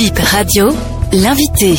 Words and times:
Bip 0.00 0.18
Radio, 0.18 0.68
l'invité. 1.12 1.74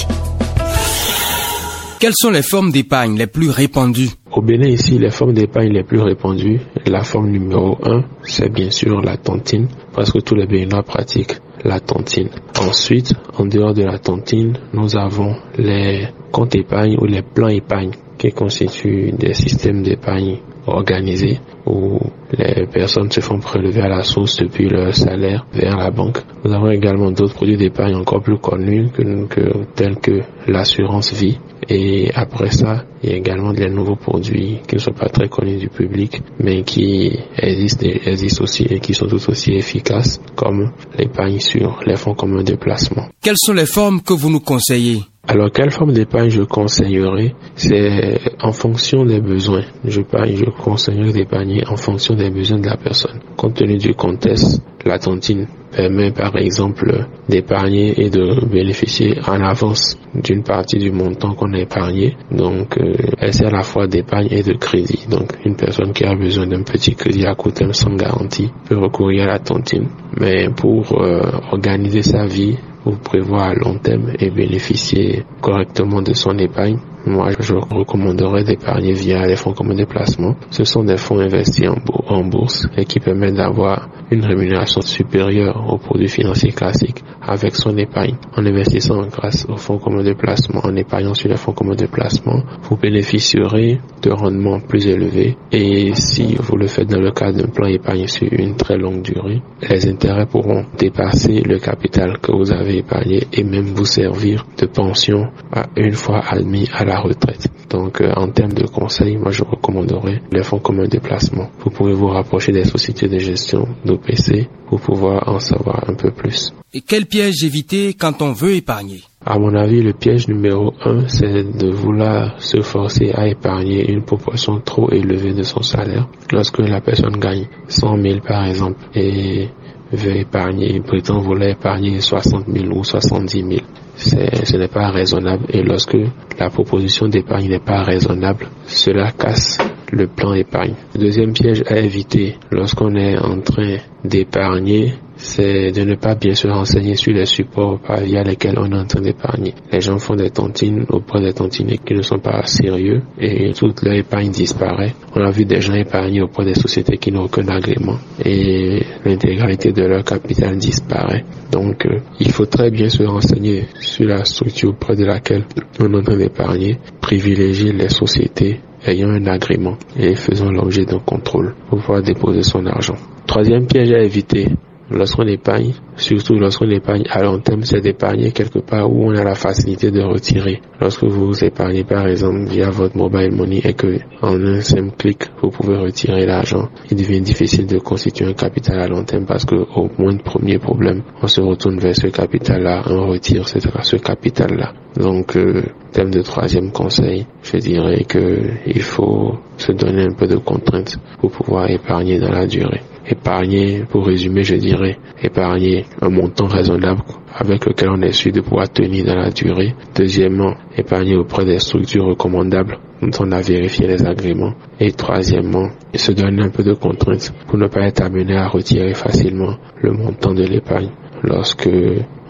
Quelles 1.99 2.13
sont 2.13 2.29
les 2.29 2.43
formes 2.43 2.71
d'épargne 2.71 3.17
les 3.17 3.25
plus 3.25 3.49
répandues? 3.49 4.11
Au 4.31 4.43
Bénin 4.43 4.67
ici, 4.67 4.99
les 4.99 5.09
formes 5.09 5.33
d'épargne 5.33 5.73
les 5.73 5.81
plus 5.81 5.99
répandues, 5.99 6.59
la 6.85 7.03
forme 7.03 7.31
numéro 7.31 7.79
1, 7.83 8.03
c'est 8.21 8.53
bien 8.53 8.69
sûr 8.69 9.01
la 9.01 9.17
tontine, 9.17 9.69
parce 9.95 10.11
que 10.11 10.19
tous 10.19 10.35
les 10.35 10.45
Béninois 10.45 10.83
pratiquent 10.83 11.37
la 11.65 11.79
tontine. 11.79 12.29
Ensuite, 12.59 13.15
en 13.39 13.47
dehors 13.47 13.73
de 13.73 13.85
la 13.85 13.97
tontine, 13.97 14.55
nous 14.71 14.95
avons 14.95 15.35
les 15.57 16.07
comptes 16.31 16.53
épargne 16.53 16.97
ou 17.01 17.05
les 17.05 17.23
plans 17.23 17.47
épargne 17.47 17.93
qui 18.19 18.31
constituent 18.31 19.13
des 19.13 19.33
systèmes 19.33 19.81
d'épargne 19.81 20.37
organisés 20.67 21.39
où 21.65 21.97
les 22.37 22.65
personnes 22.67 23.11
se 23.11 23.19
font 23.19 23.39
prélever 23.39 23.81
à 23.81 23.89
la 23.89 24.03
source 24.03 24.37
depuis 24.37 24.69
leur 24.69 24.95
salaire 24.95 25.45
vers 25.53 25.77
la 25.77 25.91
banque. 25.91 26.19
Nous 26.43 26.53
avons 26.53 26.71
également 26.71 27.11
d'autres 27.11 27.33
produits 27.33 27.57
d'épargne 27.57 27.95
encore 27.95 28.21
plus 28.21 28.37
connus 28.37 28.89
que, 28.91 29.65
tels 29.75 29.97
que 29.97 30.21
l'assurance 30.47 31.13
vie. 31.13 31.37
Et 31.69 32.09
après 32.15 32.51
ça, 32.51 32.85
il 33.03 33.09
y 33.11 33.13
a 33.13 33.15
également 33.17 33.53
des 33.53 33.69
nouveaux 33.69 33.95
produits 33.95 34.59
qui 34.67 34.75
ne 34.75 34.79
sont 34.79 34.93
pas 34.93 35.09
très 35.09 35.29
connus 35.29 35.57
du 35.57 35.69
public, 35.69 36.21
mais 36.39 36.63
qui 36.63 37.17
existent, 37.37 37.87
existent 38.05 38.43
aussi 38.43 38.63
et 38.63 38.79
qui 38.79 38.93
sont 38.93 39.07
tout 39.07 39.29
aussi 39.29 39.53
efficaces, 39.53 40.19
comme 40.35 40.71
l'épargne 40.97 41.39
sur 41.39 41.79
les 41.85 41.95
fonds 41.95 42.15
communs 42.15 42.43
de 42.43 42.55
placement. 42.55 43.07
Quelles 43.21 43.37
sont 43.37 43.53
les 43.53 43.65
formes 43.65 44.01
que 44.01 44.13
vous 44.13 44.29
nous 44.29 44.39
conseillez? 44.39 45.03
Alors, 45.27 45.51
quelle 45.51 45.69
forme 45.71 45.93
d'épargne 45.93 46.29
je 46.29 46.41
conseillerais? 46.41 47.35
C'est 47.55 48.19
en 48.41 48.51
fonction 48.51 49.05
des 49.05 49.21
besoins. 49.21 49.61
Je, 49.85 50.01
je 50.01 50.49
conseillerais 50.63 51.13
d'épargner 51.13 51.63
en 51.67 51.75
fonction 51.77 52.15
des 52.15 52.31
besoins 52.31 52.59
de 52.59 52.65
la 52.65 52.75
personne. 52.75 53.19
Compte 53.37 53.53
tenu 53.53 53.77
du 53.77 53.93
contexte, 53.93 54.63
la 54.83 54.97
tontine 54.97 55.47
permet 55.71 56.11
par 56.11 56.35
exemple 56.35 57.05
d'épargner 57.29 58.01
et 58.03 58.09
de 58.09 58.45
bénéficier 58.45 59.19
en 59.25 59.39
avance 59.41 59.95
d'une 60.15 60.43
partie 60.43 60.79
du 60.79 60.91
montant 60.91 61.33
qu'on 61.35 61.53
a 61.53 61.59
épargné. 61.59 62.17
Donc, 62.31 62.77
euh, 62.77 62.93
elle 63.19 63.33
sert 63.33 63.53
à 63.53 63.57
la 63.57 63.63
fois 63.63 63.87
d'épargne 63.87 64.27
et 64.31 64.43
de 64.43 64.53
crédit. 64.53 65.05
Donc, 65.09 65.33
une 65.45 65.55
personne 65.55 65.93
qui 65.93 66.03
a 66.03 66.15
besoin 66.15 66.47
d'un 66.47 66.63
petit 66.63 66.95
crédit 66.95 67.25
à 67.25 67.35
court 67.35 67.53
terme 67.53 67.73
sans 67.73 67.95
garantie 67.95 68.49
peut 68.67 68.77
recourir 68.77 69.23
à 69.23 69.27
la 69.27 69.39
tontine. 69.39 69.87
Mais 70.19 70.49
pour 70.49 71.01
euh, 71.01 71.21
organiser 71.51 72.01
sa 72.01 72.25
vie, 72.25 72.57
ou 72.85 72.91
prévoir 72.91 73.49
à 73.49 73.53
long 73.53 73.77
terme 73.77 74.11
et 74.19 74.29
bénéficier 74.29 75.23
correctement 75.41 76.01
de 76.01 76.13
son 76.13 76.37
épargne, 76.37 76.79
moi, 77.05 77.29
je 77.39 77.55
recommanderais 77.55 78.43
d'épargner 78.43 78.93
via 78.93 79.25
les 79.25 79.35
fonds 79.35 79.53
communs 79.53 79.73
de 79.75 79.85
placement. 79.85 80.35
Ce 80.51 80.63
sont 80.63 80.83
des 80.83 80.97
fonds 80.97 81.17
investis 81.19 81.67
en, 82.07 82.23
bourse 82.23 82.67
et 82.77 82.85
qui 82.85 82.99
permettent 82.99 83.35
d'avoir 83.35 83.89
une 84.11 84.23
rémunération 84.23 84.81
supérieure 84.81 85.65
aux 85.67 85.79
produits 85.79 86.09
financiers 86.09 86.51
classiques 86.51 87.03
avec 87.21 87.55
son 87.55 87.77
épargne. 87.77 88.15
En 88.35 88.45
investissant 88.45 89.01
grâce 89.07 89.45
aux 89.47 89.57
fonds 89.57 89.77
communs 89.77 90.03
de 90.03 90.13
placement, 90.13 90.61
en 90.63 90.75
épargnant 90.75 91.13
sur 91.13 91.29
les 91.29 91.37
fonds 91.37 91.53
communs 91.53 91.75
de 91.75 91.85
placement, 91.85 92.41
vous 92.63 92.77
bénéficierez 92.77 93.79
de 94.01 94.11
rendements 94.11 94.59
plus 94.59 94.87
élevés 94.87 95.37
et 95.51 95.93
si 95.93 96.35
vous 96.35 96.57
le 96.57 96.67
faites 96.67 96.89
dans 96.89 96.99
le 96.99 97.11
cadre 97.11 97.37
d'un 97.37 97.47
plan 97.49 97.67
épargne 97.67 98.07
sur 98.07 98.27
une 98.31 98.55
très 98.55 98.77
longue 98.77 99.01
durée, 99.01 99.41
les 99.69 99.87
intérêts 99.87 100.25
pourront 100.25 100.65
dépasser 100.77 101.41
le 101.41 101.59
capital 101.59 102.17
que 102.19 102.31
vous 102.31 102.51
avez 102.51 102.77
épargné 102.77 103.27
et 103.31 103.43
même 103.43 103.65
vous 103.67 103.85
servir 103.85 104.45
de 104.57 104.65
pension 104.65 105.29
à 105.51 105.65
une 105.75 105.93
fois 105.93 106.21
admis 106.27 106.67
à 106.73 106.83
la 106.85 106.99
retraite. 106.99 107.47
Donc 107.71 108.01
en 108.01 108.29
termes 108.29 108.53
de 108.53 108.65
conseils, 108.67 109.17
moi 109.17 109.31
je 109.31 109.43
recommanderais 109.43 110.21
les 110.31 110.43
fonds 110.43 110.59
communs 110.59 110.87
de 110.87 110.99
placement. 110.99 111.49
Vous 111.63 111.69
pouvez 111.69 111.93
vous 111.93 112.07
rapprocher 112.07 112.51
des 112.51 112.65
sociétés 112.65 113.07
de 113.07 113.17
gestion 113.17 113.67
d'OPC 113.85 114.49
pour 114.67 114.81
pouvoir 114.81 115.27
en 115.29 115.39
savoir 115.39 115.89
un 115.89 115.95
peu 115.95 116.11
plus. 116.11 116.53
Et 116.73 116.81
quel 116.81 117.05
piège 117.05 117.43
éviter 117.43 117.93
quand 117.93 118.21
on 118.21 118.33
veut 118.33 118.55
épargner? 118.55 119.01
À 119.25 119.37
mon 119.37 119.53
avis, 119.55 119.81
le 119.83 119.93
piège 119.93 120.27
numéro 120.27 120.73
un, 120.83 121.07
c'est 121.07 121.43
de 121.43 121.69
vouloir 121.69 122.41
se 122.41 122.61
forcer 122.61 123.11
à 123.13 123.27
épargner 123.27 123.91
une 123.91 124.03
proportion 124.03 124.59
trop 124.59 124.89
élevée 124.91 125.33
de 125.33 125.43
son 125.43 125.61
salaire. 125.61 126.07
Lorsque 126.31 126.59
la 126.59 126.81
personne 126.81 127.17
gagne 127.19 127.47
100 127.67 128.01
000 128.01 128.19
par 128.27 128.45
exemple 128.45 128.79
et 128.95 129.49
veut 129.91 130.17
épargner, 130.17 130.79
prétend 130.79 131.19
vouloir 131.19 131.49
épargner 131.49 131.99
60 131.99 132.45
000 132.47 132.75
ou 132.75 132.83
70 132.83 133.41
000 133.43 133.59
ce 133.95 134.57
n'est 134.57 134.67
pas 134.67 134.89
raisonnable 134.89 135.45
et 135.49 135.61
lorsque 135.61 135.97
la 136.39 136.49
proposition 136.49 137.07
d'épargne 137.07 137.49
n'est 137.49 137.59
pas 137.59 137.83
raisonnable, 137.83 138.47
cela 138.65 139.11
casse 139.11 139.59
le 139.91 140.07
plan 140.07 140.33
épargne. 140.33 140.73
deuxième 140.97 141.33
piège 141.33 141.63
à 141.67 141.77
éviter 141.77 142.37
lorsqu'on 142.49 142.95
est 142.95 143.17
en 143.17 143.39
train 143.41 143.77
d'épargner, 144.03 144.93
c'est 145.21 145.71
de 145.71 145.83
ne 145.83 145.95
pas 145.95 146.15
bien 146.15 146.33
se 146.33 146.47
renseigner 146.47 146.95
sur 146.95 147.13
les 147.13 147.25
supports 147.25 147.79
via 148.03 148.23
lesquels 148.23 148.57
on 148.57 148.71
est 148.71 148.77
en 148.77 148.85
train 148.85 149.01
d'épargner. 149.01 149.53
Les 149.71 149.81
gens 149.81 149.97
font 149.97 150.15
des 150.15 150.31
tontines 150.31 150.85
auprès 150.89 151.21
des 151.21 151.33
tontines 151.33 151.77
qui 151.85 151.93
ne 151.93 152.01
sont 152.01 152.19
pas 152.19 152.45
sérieux 152.45 153.01
et 153.19 153.51
toute 153.53 153.83
leur 153.83 153.93
épargne 153.93 154.31
disparaît. 154.31 154.93
On 155.15 155.21
a 155.21 155.29
vu 155.31 155.45
des 155.45 155.61
gens 155.61 155.73
épargner 155.73 156.21
auprès 156.21 156.45
des 156.45 156.55
sociétés 156.55 156.97
qui 156.97 157.11
n'ont 157.11 157.25
aucun 157.25 157.47
agrément 157.47 157.97
et 158.23 158.83
l'intégralité 159.05 159.71
de 159.71 159.83
leur 159.83 160.03
capital 160.03 160.57
disparaît. 160.57 161.23
Donc, 161.51 161.85
euh, 161.85 161.99
il 162.19 162.31
faut 162.31 162.45
très 162.45 162.71
bien 162.71 162.89
se 162.89 163.03
renseigner 163.03 163.65
sur 163.79 164.07
la 164.07 164.23
structure 164.25 164.69
auprès 164.69 164.95
de 164.95 165.05
laquelle 165.05 165.45
on 165.79 165.93
est 165.93 165.97
en 165.97 166.01
train 166.01 166.17
d'épargner, 166.17 166.77
privilégier 166.99 167.71
les 167.73 167.89
sociétés 167.89 168.59
ayant 168.85 169.09
un 169.09 169.25
agrément 169.27 169.77
et 169.97 170.15
faisant 170.15 170.51
l'objet 170.51 170.85
d'un 170.85 170.99
contrôle 170.99 171.53
pour 171.69 171.79
pouvoir 171.79 172.01
déposer 172.01 172.41
son 172.41 172.65
argent. 172.65 172.95
Troisième 173.27 173.67
piège 173.67 173.91
à 173.91 173.99
éviter, 173.99 174.47
lorsqu'on 174.91 175.27
épargne, 175.27 175.73
surtout 175.95 176.35
lorsqu'on 176.35 176.69
épargne 176.69 177.03
à 177.09 177.21
long 177.23 177.39
terme, 177.39 177.63
c'est 177.63 177.81
d'épargner 177.81 178.31
quelque 178.31 178.59
part 178.59 178.91
où 178.91 179.05
on 179.05 179.15
a 179.15 179.23
la 179.23 179.35
facilité 179.35 179.91
de 179.91 180.01
retirer. 180.01 180.61
Lorsque 180.79 181.03
vous 181.03 181.43
épargnez 181.43 181.83
par 181.83 182.07
exemple 182.07 182.45
via 182.49 182.69
votre 182.69 182.97
mobile 182.97 183.31
money 183.31 183.61
et 183.63 183.73
que 183.73 183.97
en 184.21 184.41
un 184.43 184.61
simple 184.61 184.95
clic 184.97 185.29
vous 185.41 185.49
pouvez 185.49 185.77
retirer 185.77 186.25
l'argent, 186.25 186.69
il 186.89 186.97
devient 186.97 187.21
difficile 187.21 187.67
de 187.67 187.79
constituer 187.79 188.25
un 188.25 188.33
capital 188.33 188.79
à 188.79 188.87
long 188.87 189.03
terme 189.03 189.25
parce 189.25 189.45
que 189.45 189.55
au 189.55 189.89
moins 189.97 190.13
de 190.13 190.21
premier 190.21 190.59
problème, 190.59 191.03
on 191.21 191.27
se 191.27 191.41
retourne 191.41 191.79
vers 191.79 191.95
ce 191.95 192.07
capital-là, 192.07 192.83
on 192.87 193.07
retire 193.07 193.47
ce 193.47 193.95
capital-là. 193.97 194.73
Donc, 194.97 195.37
euh, 195.37 195.63
thème 195.93 196.11
de 196.11 196.21
troisième 196.21 196.71
conseil, 196.71 197.25
je 197.43 197.57
dirais 197.57 198.03
que 198.03 198.41
il 198.65 198.81
faut 198.81 199.35
se 199.57 199.71
donner 199.71 200.03
un 200.03 200.13
peu 200.13 200.27
de 200.27 200.37
contraintes 200.37 200.97
pour 201.19 201.31
pouvoir 201.31 201.69
épargner 201.69 202.19
dans 202.19 202.31
la 202.31 202.45
durée 202.45 202.81
épargner, 203.07 203.83
pour 203.89 204.05
résumer, 204.05 204.43
je 204.43 204.55
dirais, 204.55 204.97
épargner 205.21 205.85
un 206.01 206.09
montant 206.09 206.47
raisonnable 206.47 207.01
avec 207.33 207.65
lequel 207.65 207.89
on 207.89 208.01
est 208.01 208.11
sûr 208.11 208.31
de 208.31 208.41
pouvoir 208.41 208.69
tenir 208.69 209.05
dans 209.05 209.15
la 209.15 209.29
durée. 209.31 209.73
Deuxièmement, 209.95 210.55
épargner 210.77 211.15
auprès 211.15 211.45
des 211.45 211.59
structures 211.59 212.05
recommandables 212.05 212.77
dont 213.01 213.09
on 213.19 213.31
a 213.31 213.41
vérifié 213.41 213.87
les 213.87 214.05
agréments. 214.05 214.53
Et 214.79 214.91
troisièmement, 214.91 215.69
se 215.95 216.11
donner 216.11 216.43
un 216.43 216.49
peu 216.49 216.63
de 216.63 216.73
contraintes 216.73 217.33
pour 217.47 217.57
ne 217.57 217.67
pas 217.67 217.87
être 217.87 218.01
amené 218.01 218.35
à 218.37 218.47
retirer 218.47 218.93
facilement 218.93 219.55
le 219.81 219.91
montant 219.91 220.33
de 220.33 220.43
l'épargne 220.43 220.89
lorsque 221.23 221.69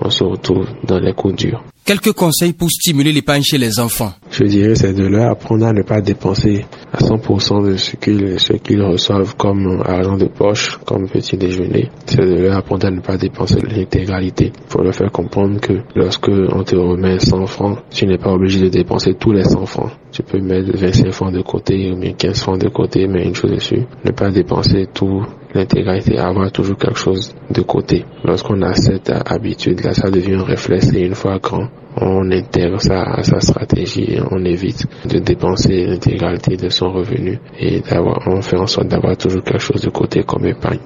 on 0.02 0.10
se 0.10 0.24
retrouve 0.24 0.68
dans 0.86 1.00
les 1.00 1.14
coups 1.14 1.36
durs. 1.36 1.64
Quelques 1.86 2.14
conseils 2.14 2.54
pour 2.54 2.70
stimuler 2.70 3.12
l'épargne 3.12 3.44
chez 3.44 3.58
les 3.58 3.80
enfants. 3.80 4.14
Je 4.32 4.46
dirais 4.46 4.76
c'est 4.76 4.94
de 4.94 5.06
leur 5.08 5.30
apprendre 5.32 5.66
à 5.66 5.74
ne 5.74 5.82
pas 5.82 6.00
dépenser 6.00 6.66
à 6.94 7.00
100% 7.00 7.68
de 7.68 7.76
ce 7.76 7.98
qu'ils 7.98 8.82
reçoivent 8.82 9.36
comme 9.36 9.82
argent 9.86 10.16
de 10.16 10.28
poche, 10.28 10.80
comme 10.86 11.10
petit 11.10 11.36
déjeuner. 11.36 11.90
C'est 12.06 12.22
de 12.22 12.42
leur 12.42 12.58
apprendre 12.58 12.88
à 12.88 12.92
ne 12.92 13.02
pas 13.02 13.18
dépenser 13.18 13.60
l'intégralité. 13.62 14.54
Il 14.56 14.70
faut 14.72 14.82
leur 14.82 14.96
faire 14.96 15.12
comprendre 15.12 15.60
que 15.60 15.74
lorsque 15.96 16.30
on 16.30 16.64
te 16.64 16.78
remet 16.78 17.20
100 17.20 17.46
francs, 17.48 17.80
tu 17.90 18.08
n'es 18.08 18.18
pas 18.18 18.32
obligé 18.32 18.62
de 18.62 18.70
dépenser 18.70 19.16
tous 19.16 19.34
les 19.34 19.44
100 19.44 19.66
francs. 19.66 19.92
Tu 20.14 20.24
peux 20.24 20.40
mettre 20.40 20.78
25 20.78 21.12
francs 21.12 21.34
de 21.34 21.42
côté 21.42 21.92
ou 21.92 22.00
bien 22.00 22.14
15 22.14 22.40
francs 22.42 22.60
de 22.60 22.70
côté, 22.70 23.08
mais 23.08 23.26
une 23.26 23.36
chose 23.36 23.52
dessus, 23.52 23.84
ne 24.06 24.12
pas 24.12 24.30
dépenser 24.30 24.88
tout 24.94 25.26
l'intégralité, 25.54 26.18
avoir 26.18 26.52
toujours 26.52 26.78
quelque 26.78 26.98
chose 26.98 27.34
de 27.50 27.62
côté. 27.62 28.06
Lorsqu'on 28.24 28.62
a 28.62 28.74
cette 28.74 29.10
habitude-là, 29.10 29.94
ça 29.94 30.10
devient 30.10 30.36
un 30.36 30.44
réflexe 30.44 30.94
et 30.94 31.02
une 31.02 31.16
fois 31.16 31.40
grand, 31.40 31.68
on 31.98 32.32
intègre 32.32 32.80
ça 32.80 33.04
à 33.04 33.24
sa 33.24 33.42
stratégie 33.42 34.20
on 34.32 34.44
évite 34.46 34.86
de 35.08 35.20
dépenser 35.20 35.86
l'intégralité 35.86 36.56
de 36.56 36.70
son 36.70 36.92
revenu 36.92 37.40
et 37.60 37.82
d'avoir, 37.82 38.28
on 38.28 38.42
fait 38.42 38.58
en 38.58 38.68
sorte 38.68 38.88
d'avoir 38.88 39.18
toujours 39.18 39.44
quelque 39.44 39.60
chose 39.62 39.82
de 39.82 39.90
côté 39.90 40.24
comme 40.24 40.46
épargne. 40.46 40.80